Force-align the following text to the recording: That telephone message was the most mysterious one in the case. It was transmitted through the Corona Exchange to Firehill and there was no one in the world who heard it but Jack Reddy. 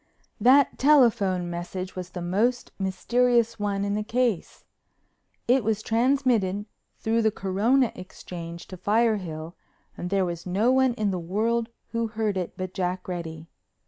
That 0.39 0.79
telephone 0.79 1.47
message 1.47 1.95
was 1.95 2.09
the 2.09 2.23
most 2.23 2.71
mysterious 2.79 3.59
one 3.59 3.85
in 3.85 3.93
the 3.93 4.01
case. 4.01 4.65
It 5.47 5.63
was 5.63 5.83
transmitted 5.83 6.65
through 6.97 7.21
the 7.21 7.29
Corona 7.29 7.91
Exchange 7.93 8.65
to 8.69 8.77
Firehill 8.77 9.53
and 9.95 10.09
there 10.09 10.25
was 10.25 10.47
no 10.47 10.71
one 10.71 10.95
in 10.95 11.11
the 11.11 11.19
world 11.19 11.69
who 11.91 12.07
heard 12.07 12.35
it 12.35 12.57
but 12.57 12.73
Jack 12.73 13.07
Reddy. 13.07 13.47